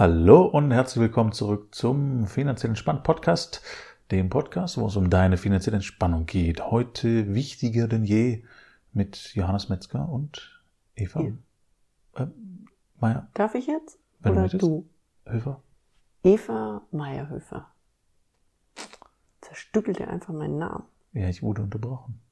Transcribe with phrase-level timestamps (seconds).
[0.00, 3.60] Hallo und herzlich willkommen zurück zum Finanziell Entspannt Podcast,
[4.10, 6.70] dem Podcast, wo es um deine finanzielle Entspannung geht.
[6.70, 8.42] Heute wichtiger denn je
[8.94, 10.64] mit Johannes Metzger und
[10.96, 11.20] Eva
[12.14, 12.26] äh,
[12.98, 13.28] Meier.
[13.34, 13.98] Darf ich jetzt?
[14.20, 14.62] Wenn du Oder möchtest.
[14.62, 14.88] du?
[15.26, 15.62] Höfer.
[16.24, 17.70] Eva Meyerhöfer.
[19.42, 20.84] Zerstückelte einfach meinen Namen.
[21.12, 22.22] Ja, ich wurde unterbrochen.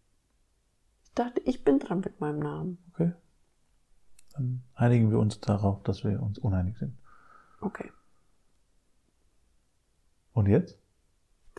[1.04, 2.78] Ich dachte, ich bin dran mit meinem Namen.
[2.94, 3.12] Okay.
[4.32, 6.94] Dann einigen wir uns darauf, dass wir uns uneinig sind.
[7.60, 7.90] Okay.
[10.32, 10.78] Und jetzt?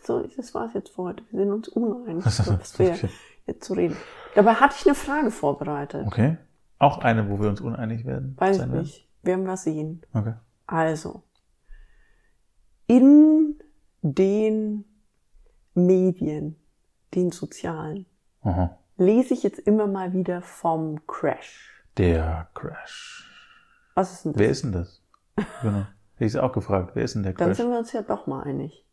[0.02, 1.22] So, das war's jetzt für heute.
[1.30, 3.08] Wir sind uns uneinig, was wir okay.
[3.46, 3.96] jetzt zu reden.
[4.34, 6.06] Dabei hatte ich eine Frage vorbereitet.
[6.06, 6.38] Okay.
[6.78, 8.34] Auch eine, wo wir uns uneinig werden.
[8.38, 9.08] Weiß ich nicht.
[9.22, 10.02] Werden wir sehen.
[10.14, 10.34] Okay.
[10.66, 11.22] Also,
[12.86, 13.62] in
[14.00, 14.84] den
[15.74, 16.56] Medien,
[17.14, 18.06] den sozialen,
[18.42, 18.78] Aha.
[18.96, 21.84] lese ich jetzt immer mal wieder vom Crash.
[21.98, 23.28] Der Crash.
[23.94, 24.40] Was ist denn das?
[24.40, 25.02] Wer ist denn das?
[25.62, 25.86] Genau.
[26.20, 26.90] Hätte ich sie auch gefragt.
[26.92, 27.56] Wer ist denn der Dann Crash?
[27.56, 28.84] sind wir uns ja doch mal einig.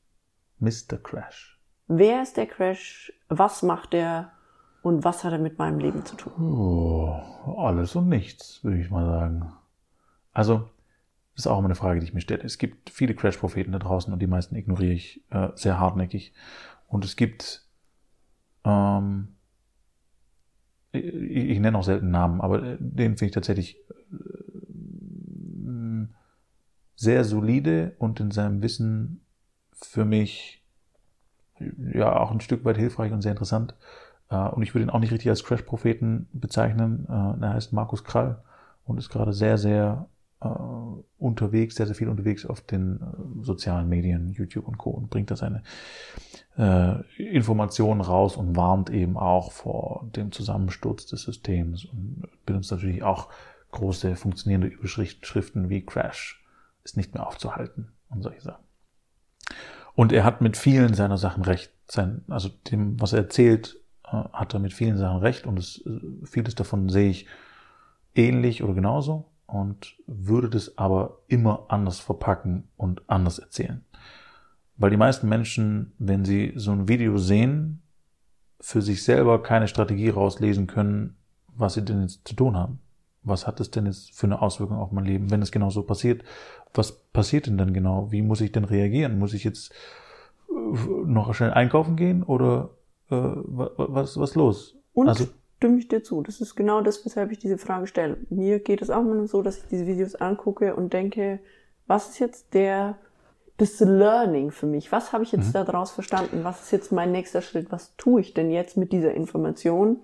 [0.60, 0.96] Mr.
[1.04, 1.60] Crash.
[1.90, 3.12] Wer ist der Crash?
[3.28, 4.32] Was macht er?
[4.82, 6.32] Und was hat er mit meinem Leben zu tun?
[6.42, 7.12] Oh,
[7.58, 9.52] alles und nichts, würde ich mal sagen.
[10.32, 10.70] Also,
[11.36, 12.44] das ist auch immer eine Frage, die ich mir stelle.
[12.44, 16.34] Es gibt viele Crash-Propheten da draußen und die meisten ignoriere ich äh, sehr hartnäckig.
[16.88, 17.68] Und es gibt,
[18.64, 19.36] ähm,
[20.94, 23.76] ich, ich nenne auch selten Namen, aber äh, den finde ich tatsächlich
[24.14, 24.48] äh,
[26.98, 29.22] sehr solide und in seinem Wissen
[29.72, 30.64] für mich
[31.94, 33.76] ja auch ein Stück weit hilfreich und sehr interessant.
[34.30, 37.06] Äh, Und ich würde ihn auch nicht richtig als Crash-Propheten bezeichnen.
[37.08, 38.42] Äh, Er heißt Markus Krall
[38.84, 40.08] und ist gerade sehr, sehr
[40.42, 40.48] äh,
[41.20, 43.00] unterwegs, sehr, sehr viel unterwegs auf den
[43.42, 44.90] sozialen Medien, YouTube und Co.
[44.90, 45.64] und bringt da seine
[47.20, 53.30] Informationen raus und warnt eben auch vor dem Zusammensturz des Systems und benutzt natürlich auch
[53.70, 56.44] große funktionierende Überschriften wie Crash
[56.88, 58.64] ist nicht mehr aufzuhalten und solche Sachen.
[59.94, 61.74] Und er hat mit vielen seiner Sachen recht.
[61.90, 65.86] Sein, also dem, was er erzählt, äh, hat er mit vielen Sachen recht und es,
[65.86, 67.28] äh, vieles davon sehe ich
[68.16, 73.84] ähnlich oder genauso und würde das aber immer anders verpacken und anders erzählen.
[74.78, 77.82] Weil die meisten Menschen, wenn sie so ein Video sehen,
[78.60, 82.80] für sich selber keine Strategie rauslesen können, was sie denn jetzt zu tun haben.
[83.28, 85.84] Was hat es denn jetzt für eine Auswirkung auf mein Leben, wenn es genau so
[85.84, 86.24] passiert?
[86.74, 88.12] Was passiert denn dann genau?
[88.12, 89.20] Wie muss ich denn reagieren?
[89.20, 89.72] Muss ich jetzt
[90.50, 90.54] äh,
[91.06, 92.70] noch schnell einkaufen gehen oder
[93.10, 94.76] äh, wa- wa- was was los?
[94.94, 95.28] Und Also-
[95.58, 96.22] stimme ich dir zu.
[96.22, 98.18] Das ist genau das, weshalb ich diese Frage stelle.
[98.30, 101.40] Mir geht es auch immer so, dass ich diese Videos angucke und denke,
[101.88, 102.98] was ist jetzt der,
[103.58, 104.92] das Learning für mich?
[104.92, 105.40] Was habe ich Mhm.
[105.40, 106.44] jetzt daraus verstanden?
[106.44, 107.72] Was ist jetzt mein nächster Schritt?
[107.72, 110.02] Was tue ich denn jetzt mit dieser Information?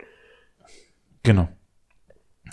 [1.24, 1.48] Genau.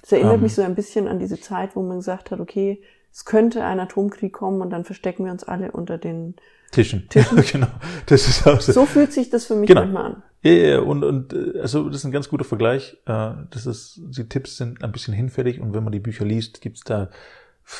[0.02, 0.42] Das erinnert Ähm.
[0.42, 3.80] mich so ein bisschen an diese Zeit, wo man gesagt hat, okay, es könnte ein
[3.80, 6.36] Atomkrieg kommen und dann verstecken wir uns alle unter den.
[6.70, 7.08] Tischen.
[7.52, 7.66] genau.
[8.06, 8.70] Das ist auch so.
[8.72, 9.80] So fühlt sich das für mich Genau.
[9.82, 10.22] manchmal an.
[10.42, 12.96] Ja, ja, ja, und, und äh, also das ist ein ganz guter Vergleich.
[13.06, 16.60] Äh, Das ist, die Tipps sind ein bisschen hinfällig und wenn man die Bücher liest,
[16.60, 17.10] gibt's da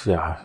[0.05, 0.41] ja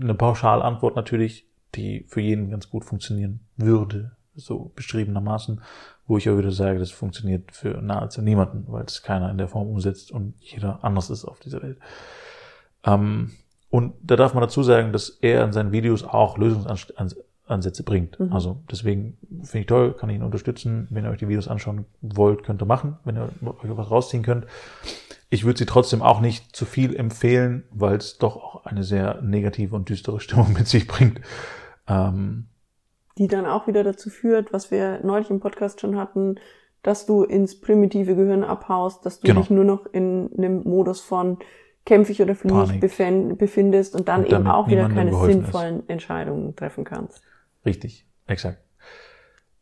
[0.00, 5.60] eine Pauschalantwort natürlich, die für jeden ganz gut funktionieren würde, so beschriebenermaßen,
[6.06, 9.48] wo ich aber wieder sage, das funktioniert für nahezu niemanden, weil es keiner in der
[9.48, 11.78] Form umsetzt und jeder anders ist auf dieser Welt.
[12.84, 13.32] Ähm,
[13.70, 18.20] und da darf man dazu sagen, dass er in seinen Videos auch Lösungsansätze bringt.
[18.20, 18.32] Mhm.
[18.32, 20.86] Also deswegen finde ich toll, kann ich ihn unterstützen.
[20.90, 24.22] Wenn ihr euch die Videos anschauen wollt, könnt ihr machen, wenn ihr euch was rausziehen
[24.22, 24.46] könnt.
[25.30, 29.20] Ich würde sie trotzdem auch nicht zu viel empfehlen, weil es doch auch eine sehr
[29.22, 31.20] negative und düstere Stimmung mit sich bringt.
[31.88, 32.46] Ähm,
[33.18, 36.36] die dann auch wieder dazu führt, was wir neulich im Podcast schon hatten,
[36.82, 39.40] dass du ins primitive Gehirn abhaust, dass du Genau.
[39.40, 41.38] dich nur noch in einem Modus von
[41.86, 42.80] kämpfe ich oder fliege ich
[43.38, 45.44] befindest und dann Und eben auch wieder keine geholfen ist.
[45.44, 47.22] sinnvollen Entscheidungen treffen kannst.
[47.64, 48.58] Richtig, exakt.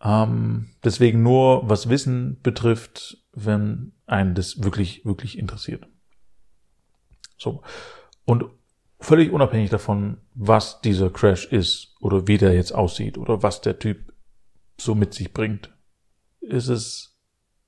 [0.05, 5.87] Ähm, deswegen nur, was Wissen betrifft, wenn einen das wirklich, wirklich interessiert.
[7.39, 7.63] So.
[8.25, 8.45] Und
[9.03, 13.79] völlig unabhängig davon, was dieser Crash ist oder wie der jetzt aussieht oder was der
[13.79, 14.13] Typ
[14.79, 15.75] so mit sich bringt,
[16.41, 17.19] ist es,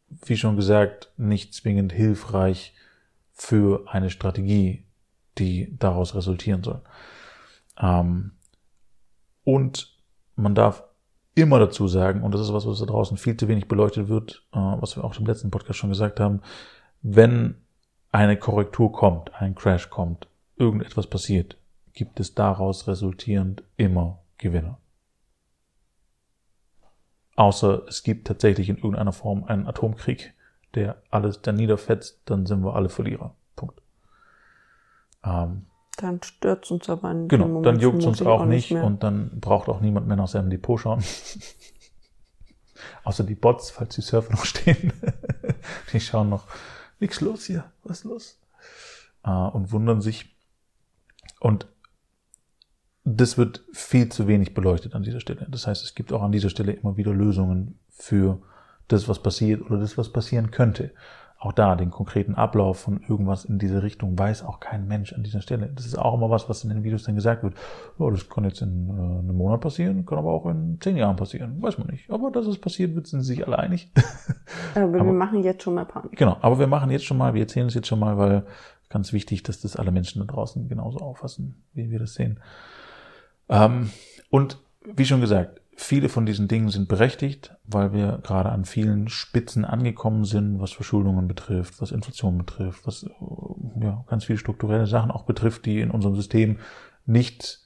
[0.08, 2.74] wie schon gesagt, nicht zwingend hilfreich
[3.32, 4.86] für eine Strategie,
[5.38, 6.82] die daraus resultieren soll.
[7.78, 8.32] Ähm,
[9.42, 9.98] und
[10.36, 10.84] man darf
[11.34, 14.46] immer dazu sagen, und das ist was, was da draußen viel zu wenig beleuchtet wird,
[14.52, 16.42] äh, was wir auch im letzten Podcast schon gesagt haben,
[17.02, 17.56] wenn
[18.12, 21.56] eine Korrektur kommt, ein Crash kommt, irgendetwas passiert,
[21.92, 24.78] gibt es daraus resultierend immer Gewinner.
[27.36, 30.34] Außer es gibt tatsächlich in irgendeiner Form einen Atomkrieg,
[30.74, 33.34] der alles dann niederfetzt, dann sind wir alle Verlierer.
[33.56, 33.80] Punkt.
[35.24, 35.66] Ähm,
[35.96, 38.84] Dann stört's uns aber in Genau, Moment dann juckt's uns vermutlich auch nicht mehr.
[38.84, 41.02] und dann braucht auch niemand mehr nach seinem Depot schauen.
[43.04, 44.92] Außer die Bots, falls die Surfer noch stehen.
[45.92, 46.46] die schauen noch,
[47.00, 48.38] nichts los hier, was ist los?
[49.24, 50.33] Äh, und wundern sich.
[51.44, 51.66] Und
[53.04, 55.46] das wird viel zu wenig beleuchtet an dieser Stelle.
[55.50, 58.40] Das heißt, es gibt auch an dieser Stelle immer wieder Lösungen für
[58.88, 60.92] das, was passiert oder das, was passieren könnte.
[61.38, 65.22] Auch da, den konkreten Ablauf von irgendwas in diese Richtung weiß auch kein Mensch an
[65.22, 65.70] dieser Stelle.
[65.74, 67.52] Das ist auch immer was, was in den Videos dann gesagt wird.
[67.98, 71.16] Ja, das kann jetzt in äh, einem Monat passieren, kann aber auch in zehn Jahren
[71.16, 71.60] passieren.
[71.60, 72.08] Weiß man nicht.
[72.08, 73.92] Aber dass es passiert wird, sind sie sich alle einig.
[74.74, 76.16] aber, wir aber- machen jetzt schon mal Panik.
[76.16, 78.46] Genau, aber wir machen jetzt schon mal, wir erzählen es jetzt schon mal, weil
[78.94, 82.38] ganz wichtig, dass das alle Menschen da draußen genauso auffassen, wie wir das sehen.
[83.48, 83.90] Ähm,
[84.30, 89.08] und wie schon gesagt, viele von diesen Dingen sind berechtigt, weil wir gerade an vielen
[89.08, 93.04] Spitzen angekommen sind, was Verschuldungen betrifft, was Inflation betrifft, was
[93.80, 96.60] ja, ganz viele strukturelle Sachen auch betrifft, die in unserem System
[97.04, 97.62] nicht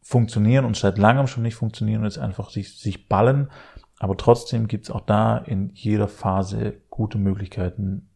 [0.00, 3.50] funktionieren und seit langem schon nicht funktionieren und jetzt einfach sich, sich ballen.
[3.98, 8.08] Aber trotzdem gibt es auch da in jeder Phase gute Möglichkeiten,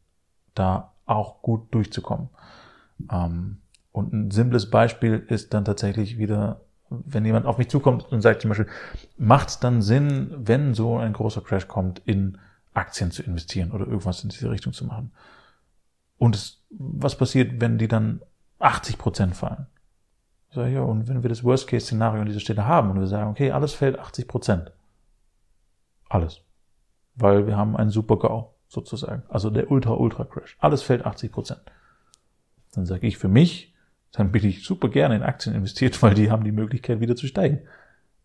[0.55, 2.29] da auch gut durchzukommen.
[3.11, 3.59] Ähm,
[3.93, 6.61] und ein simples Beispiel ist dann tatsächlich wieder,
[6.91, 8.69] wenn jemand auf mich zukommt und sagt zum Beispiel,
[9.17, 12.39] macht es dann Sinn, wenn so ein großer Crash kommt, in
[12.75, 15.13] Aktien zu investieren oder irgendwas in diese Richtung zu machen?
[16.19, 18.21] Und es, was passiert, wenn die dann
[18.59, 19.67] 80 Prozent fallen?
[20.51, 23.51] Sage, ja, und wenn wir das Worst-Case-Szenario an dieser Stelle haben und wir sagen, okay,
[23.51, 24.73] alles fällt 80 Prozent.
[26.09, 26.41] Alles.
[27.15, 29.23] Weil wir haben einen Super-GAU, sozusagen.
[29.29, 30.57] Also der Ultra-Ultra-Crash.
[30.61, 31.61] Alles fällt 80 Prozent.
[32.75, 33.75] Dann sage ich für mich,
[34.13, 37.27] dann bin ich super gerne in Aktien investiert, weil die haben die Möglichkeit wieder zu
[37.27, 37.61] steigen.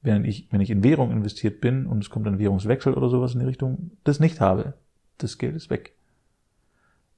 [0.01, 3.33] Wenn ich, wenn ich in Währung investiert bin und es kommt ein Währungswechsel oder sowas
[3.33, 4.73] in die Richtung, das nicht habe,
[5.19, 5.93] das Geld ist weg.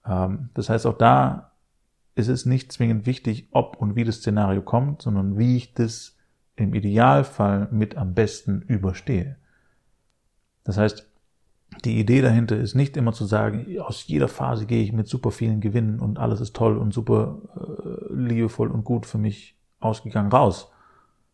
[0.05, 1.51] Ähm, das heißt, auch da
[2.15, 6.17] ist es nicht zwingend wichtig, ob und wie das Szenario kommt, sondern wie ich das
[6.55, 9.37] im Idealfall mit am besten überstehe.
[10.63, 11.09] Das heißt,
[11.85, 15.31] die Idee dahinter ist nicht immer zu sagen, aus jeder Phase gehe ich mit super
[15.31, 20.31] vielen Gewinnen und alles ist toll und super äh, liebevoll und gut für mich ausgegangen
[20.31, 20.71] raus,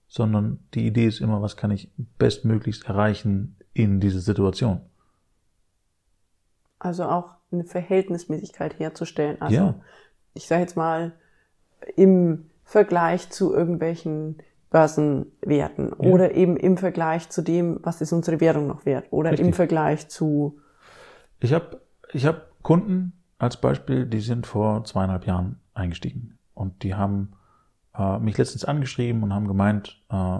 [0.07, 4.81] sondern die Idee ist immer, was kann ich bestmöglichst erreichen in dieser Situation.
[6.79, 9.41] Also auch eine Verhältnismäßigkeit herzustellen.
[9.41, 9.75] Also Ja.
[10.33, 11.13] ich sage jetzt mal
[11.95, 14.37] im Vergleich zu irgendwelchen
[14.69, 16.09] Börsenwerten Ja.
[16.11, 19.55] oder eben im Vergleich zu dem, was ist unsere Währung noch wert oder im Richtig.
[19.55, 20.57] Vergleich zu
[21.39, 21.81] Ich habe
[22.13, 27.33] ich hab Kunden als Beispiel, die sind vor zweieinhalb Jahren eingestiegen und die haben
[27.97, 30.39] äh, mich letztens angeschrieben und haben gemeint, äh,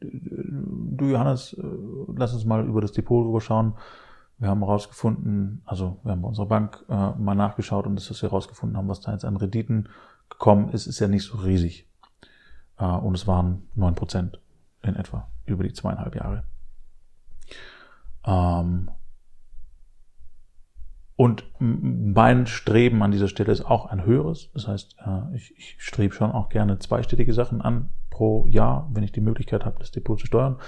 [0.00, 1.62] du Johannes, äh,
[2.16, 3.74] lass uns mal über das Depot drüber schauen.
[4.38, 8.20] Wir haben herausgefunden, also wir haben bei unserer Bank äh, mal nachgeschaut und das, was
[8.22, 9.88] wir herausgefunden haben, was da jetzt an Renditen
[10.28, 11.88] gekommen ist, ist ja nicht so riesig.
[12.78, 14.40] Äh, und es waren neun Prozent
[14.82, 16.44] in etwa über die zweieinhalb Jahre.
[18.26, 18.90] Ähm,
[21.16, 24.50] und mein Streben an dieser Stelle ist auch ein höheres.
[24.52, 29.04] Das heißt, äh, ich, ich strebe schon auch gerne zweistellige Sachen an pro Jahr, wenn
[29.04, 30.58] ich die Möglichkeit habe, das Depot zu steuern.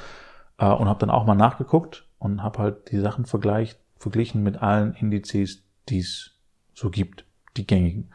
[0.58, 4.62] Äh, Und habe dann auch mal nachgeguckt und habe halt die Sachen vergleicht, verglichen mit
[4.62, 6.36] allen Indizes, die es
[6.74, 7.24] so gibt,
[7.56, 8.12] die gängigen.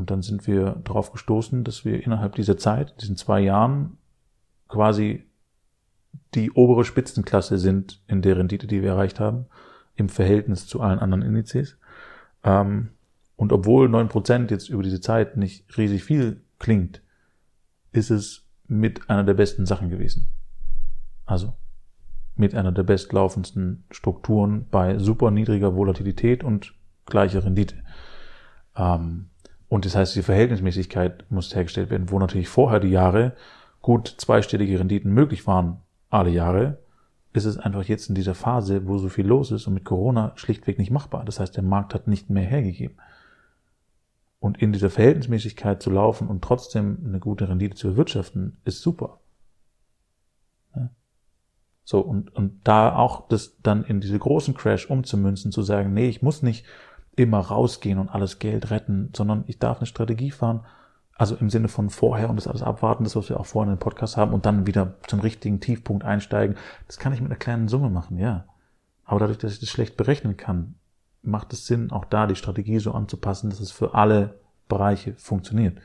[0.00, 3.98] Und dann sind wir darauf gestoßen, dass wir innerhalb dieser Zeit, diesen zwei Jahren,
[4.66, 5.26] quasi
[6.34, 9.44] die obere Spitzenklasse sind in der Rendite, die wir erreicht haben
[9.96, 11.76] im Verhältnis zu allen anderen Indizes.
[12.44, 12.88] Ähm,
[13.36, 17.02] und obwohl 9% jetzt über diese Zeit nicht riesig viel klingt,
[17.92, 20.28] ist es mit einer der besten Sachen gewesen.
[21.26, 21.52] Also
[22.36, 26.72] mit einer der bestlaufendsten Strukturen bei super niedriger Volatilität und
[27.04, 27.74] gleicher Rendite.
[28.74, 29.29] Ähm,
[29.70, 33.36] und das heißt, die Verhältnismäßigkeit muss hergestellt werden, wo natürlich vorher die Jahre
[33.80, 35.78] gut zweistellige Renditen möglich waren,
[36.10, 36.78] alle Jahre,
[37.32, 40.32] ist es einfach jetzt in dieser Phase, wo so viel los ist und mit Corona
[40.34, 41.24] schlichtweg nicht machbar.
[41.24, 42.96] Das heißt, der Markt hat nicht mehr hergegeben.
[44.40, 49.20] Und in dieser Verhältnismäßigkeit zu laufen und trotzdem eine gute Rendite zu erwirtschaften, ist super.
[51.84, 56.08] So, und, und da auch das dann in diese großen Crash umzumünzen, zu sagen, nee,
[56.08, 56.64] ich muss nicht
[57.16, 60.64] immer rausgehen und alles Geld retten, sondern ich darf eine Strategie fahren,
[61.14, 63.76] also im Sinne von vorher und das alles abwarten, das, was wir auch vorhin in
[63.76, 66.56] den Podcast haben, und dann wieder zum richtigen Tiefpunkt einsteigen.
[66.86, 68.46] Das kann ich mit einer kleinen Summe machen, ja.
[69.04, 70.76] Aber dadurch, dass ich das schlecht berechnen kann,
[71.22, 75.78] macht es Sinn, auch da die Strategie so anzupassen, dass es für alle Bereiche funktioniert.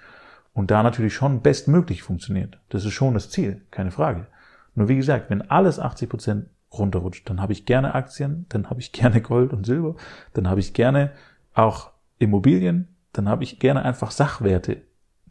[0.54, 2.60] Und da natürlich schon bestmöglich funktioniert.
[2.70, 4.28] Das ist schon das Ziel, keine Frage.
[4.74, 8.80] Nur wie gesagt, wenn alles 80 Prozent runterrutscht, dann habe ich gerne Aktien, dann habe
[8.80, 9.96] ich gerne Gold und Silber,
[10.34, 11.12] dann habe ich gerne
[11.54, 14.82] auch Immobilien, dann habe ich gerne einfach Sachwerte,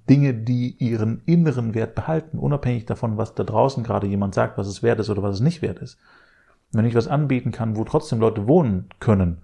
[0.09, 4.67] Dinge, die ihren inneren Wert behalten, unabhängig davon, was da draußen gerade jemand sagt, was
[4.67, 5.99] es wert ist oder was es nicht wert ist.
[6.73, 9.43] Wenn ich was anbieten kann, wo trotzdem Leute wohnen können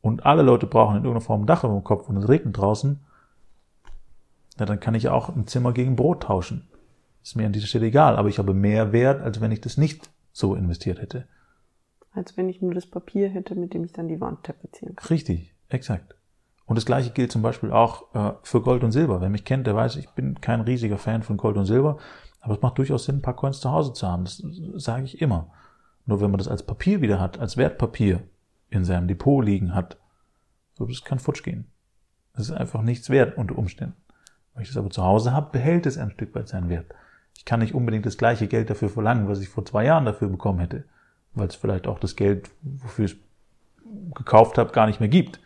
[0.00, 2.56] und alle Leute brauchen in irgendeiner Form ein Dach über dem Kopf und es regnet
[2.58, 3.00] draußen,
[4.58, 6.68] ja, dann kann ich auch ein Zimmer gegen Brot tauschen.
[7.22, 9.76] Ist mir an dieser Stelle egal, aber ich habe mehr Wert, als wenn ich das
[9.76, 11.26] nicht so investiert hätte.
[12.12, 15.08] Als wenn ich nur das Papier hätte, mit dem ich dann die Wand tapezieren kann.
[15.08, 16.14] Richtig, exakt.
[16.66, 19.20] Und das gleiche gilt zum Beispiel auch äh, für Gold und Silber.
[19.20, 21.98] Wer mich kennt, der weiß, ich bin kein riesiger Fan von Gold und Silber,
[22.40, 24.24] aber es macht durchaus Sinn, ein paar Coins zu Hause zu haben.
[24.24, 24.42] Das
[24.76, 25.50] sage ich immer.
[26.06, 28.22] Nur wenn man das als Papier wieder hat, als Wertpapier
[28.70, 29.98] in seinem Depot liegen hat,
[30.74, 31.66] so das kann futsch gehen.
[32.34, 33.96] Das ist einfach nichts wert unter Umständen.
[34.54, 36.92] Wenn ich das aber zu Hause habe, behält es ein Stück weit seinen Wert.
[37.36, 40.28] Ich kann nicht unbedingt das gleiche Geld dafür verlangen, was ich vor zwei Jahren dafür
[40.28, 40.84] bekommen hätte,
[41.34, 43.18] weil es vielleicht auch das Geld, wofür ich es
[44.14, 45.40] gekauft habe, gar nicht mehr gibt.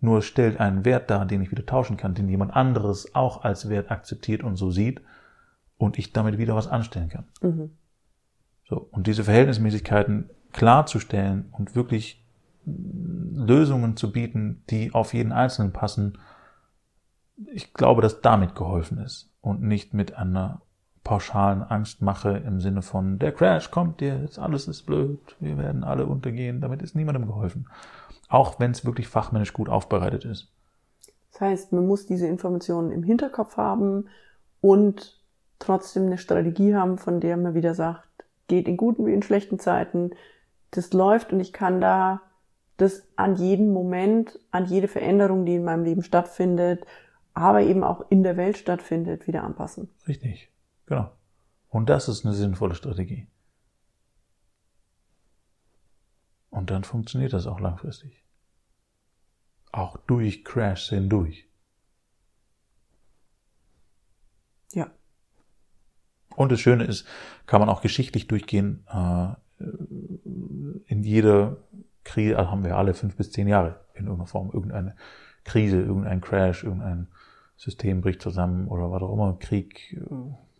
[0.00, 3.44] Nur es stellt einen Wert dar, den ich wieder tauschen kann, den jemand anderes auch
[3.44, 5.00] als Wert akzeptiert und so sieht
[5.78, 7.24] und ich damit wieder was anstellen kann.
[7.40, 7.70] Mhm.
[8.68, 12.24] So, und diese Verhältnismäßigkeiten klarzustellen und wirklich
[12.64, 16.18] Lösungen zu bieten, die auf jeden Einzelnen passen,
[17.52, 20.62] ich glaube, dass damit geholfen ist und nicht mit einer
[21.04, 26.06] pauschalen Angstmache im Sinne von, der Crash kommt jetzt, alles ist blöd, wir werden alle
[26.06, 26.60] untergehen.
[26.60, 27.68] Damit ist niemandem geholfen.
[28.28, 30.52] Auch wenn es wirklich fachmännisch gut aufbereitet ist.
[31.32, 34.08] Das heißt, man muss diese Informationen im Hinterkopf haben
[34.60, 35.20] und
[35.58, 38.08] trotzdem eine Strategie haben, von der man wieder sagt,
[38.48, 40.10] geht in guten wie in schlechten Zeiten,
[40.70, 42.20] das läuft und ich kann da
[42.76, 46.84] das an jeden Moment, an jede Veränderung, die in meinem Leben stattfindet,
[47.34, 49.88] aber eben auch in der Welt stattfindet, wieder anpassen.
[50.06, 50.51] Richtig.
[50.86, 51.10] Genau.
[51.68, 53.26] Und das ist eine sinnvolle Strategie.
[56.50, 58.22] Und dann funktioniert das auch langfristig.
[59.72, 61.48] Auch durch Crash hindurch.
[64.72, 64.90] Ja.
[66.36, 67.06] Und das Schöne ist,
[67.46, 68.86] kann man auch geschichtlich durchgehen.
[68.88, 69.34] Äh,
[70.86, 71.56] in jeder
[72.04, 74.96] Krise, also haben wir alle fünf bis zehn Jahre in irgendeiner Form irgendeine
[75.44, 77.08] Krise, irgendein Crash, irgendein
[77.56, 80.00] System bricht zusammen oder was auch immer, Krieg,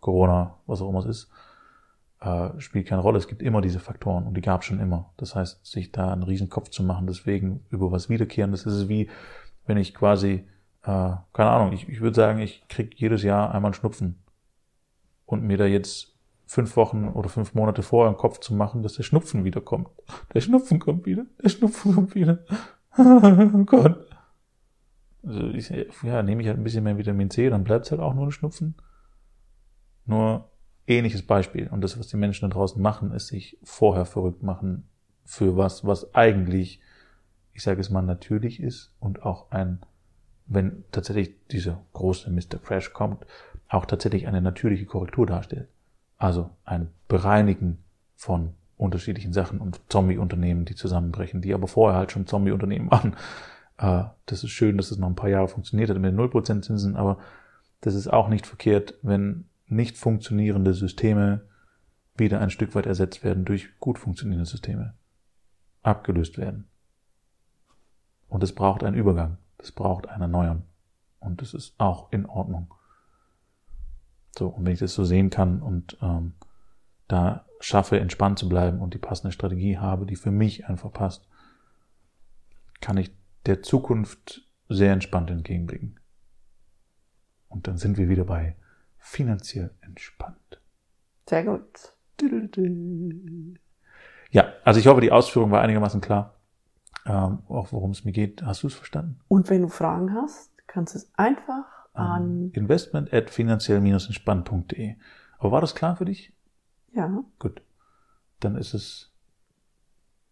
[0.03, 1.31] Corona, was auch immer es ist,
[2.19, 3.17] äh, spielt keine Rolle.
[3.17, 5.13] Es gibt immer diese Faktoren und die gab es schon immer.
[5.17, 8.89] Das heißt, sich da einen riesen Kopf zu machen, deswegen über was wiederkehren, das ist
[8.89, 9.09] wie,
[9.65, 10.45] wenn ich quasi,
[10.83, 14.19] äh, keine Ahnung, ich, ich würde sagen, ich krieg jedes Jahr einmal einen Schnupfen.
[15.25, 16.13] Und mir da jetzt
[16.45, 19.87] fünf Wochen oder fünf Monate vorher im Kopf zu machen, dass der Schnupfen wiederkommt.
[20.33, 22.39] Der Schnupfen kommt wieder, der Schnupfen kommt wieder.
[22.97, 24.05] oh Gott.
[25.25, 25.69] Also ich,
[26.03, 28.27] ja, nehme ich halt ein bisschen mehr Vitamin C, dann bleibt es halt auch nur
[28.27, 28.75] ein Schnupfen.
[30.05, 30.49] Nur
[30.87, 31.67] ähnliches Beispiel.
[31.67, 34.87] Und das, was die Menschen da draußen machen, ist sich vorher verrückt machen
[35.25, 36.81] für was, was eigentlich,
[37.53, 39.79] ich sage es mal, natürlich ist und auch ein,
[40.45, 42.59] wenn tatsächlich dieser große Mr.
[42.61, 43.25] Crash kommt,
[43.69, 45.69] auch tatsächlich eine natürliche Korrektur darstellt.
[46.17, 47.79] Also ein Bereinigen
[48.15, 53.15] von unterschiedlichen Sachen und Zombie-Unternehmen, die zusammenbrechen, die aber vorher halt schon Zombie-Unternehmen waren.
[53.77, 56.61] Äh, das ist schön, dass es noch ein paar Jahre funktioniert hat mit den 0%
[56.61, 57.19] Zinsen, aber
[57.81, 61.47] das ist auch nicht verkehrt, wenn nicht funktionierende Systeme
[62.15, 64.93] wieder ein Stück weit ersetzt werden durch gut funktionierende Systeme.
[65.81, 66.67] Abgelöst werden.
[68.27, 69.37] Und es braucht einen Übergang.
[69.57, 70.63] Es braucht einen Erneuern.
[71.19, 72.73] Und das ist auch in Ordnung.
[74.37, 76.33] So, und wenn ich das so sehen kann und ähm,
[77.07, 81.27] da schaffe, entspannt zu bleiben und die passende Strategie habe, die für mich einfach passt,
[82.81, 83.15] kann ich
[83.45, 85.99] der Zukunft sehr entspannt entgegenblicken.
[87.47, 88.55] Und dann sind wir wieder bei
[89.03, 90.61] finanziell entspannt.
[91.27, 91.93] Sehr gut.
[94.31, 96.39] Ja, also ich hoffe, die Ausführung war einigermaßen klar,
[97.05, 98.43] ähm, auch worum es mir geht.
[98.43, 99.19] Hast du es verstanden?
[99.27, 104.95] Und wenn du Fragen hast, kannst du es einfach an investment at finanziell-entspannt.de.
[105.37, 106.33] Aber war das klar für dich?
[106.93, 107.23] Ja.
[107.39, 107.61] Gut.
[108.39, 109.11] Dann ist es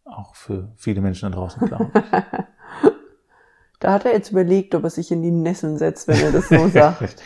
[0.06, 1.92] auch für viele Menschen da draußen klar.
[3.82, 6.48] Da hat er jetzt überlegt, ob er sich in die Nesseln setzt, wenn er das
[6.50, 7.22] so sagt.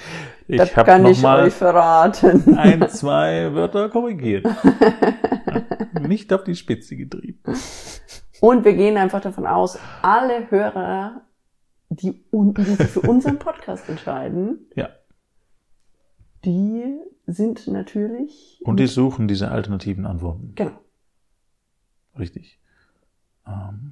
[0.47, 2.57] ich das hab kann noch ich mal euch verraten.
[2.57, 4.45] ein, zwei Wörter korrigiert.
[5.99, 7.39] Nicht auf die Spitze getrieben.
[8.39, 11.21] Und wir gehen einfach davon aus, alle Hörer,
[11.89, 14.89] die, die sich für unseren Podcast entscheiden, Ja.
[16.45, 18.61] die sind natürlich.
[18.63, 20.53] Und die suchen diese alternativen Antworten.
[20.55, 20.79] Genau.
[22.17, 22.59] Richtig.
[23.45, 23.91] Ähm.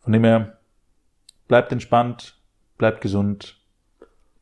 [0.00, 0.58] Von dem her,
[1.48, 2.40] bleibt entspannt,
[2.76, 3.60] bleibt gesund.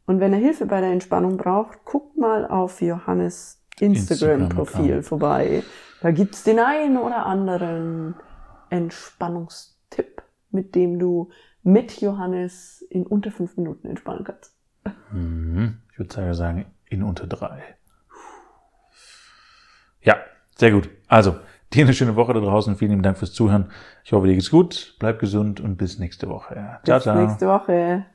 [0.06, 5.62] Und wenn er Hilfe bei der Entspannung braucht, guckt mal auf Johannes Instagram-Profil vorbei.
[6.00, 8.14] Da gibt's den einen oder anderen
[8.70, 11.30] Entspannungstipp, mit dem du
[11.62, 14.54] mit Johannes in unter fünf Minuten entspannen kannst.
[15.10, 15.78] Mhm.
[15.92, 17.62] Ich würde sagen, in unter drei.
[20.02, 20.16] Ja,
[20.56, 20.88] sehr gut.
[21.08, 21.36] Also,
[21.72, 22.76] dir eine schöne Woche da draußen.
[22.76, 23.70] Vielen lieben Dank fürs Zuhören.
[24.04, 24.94] Ich hoffe, dir geht's gut.
[24.98, 26.78] Bleib gesund und bis nächste Woche.
[26.84, 27.16] Ciao, bis ciao.
[27.16, 28.06] Bis nächste Woche.